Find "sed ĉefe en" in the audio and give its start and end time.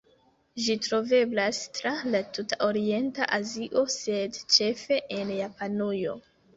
4.01-5.39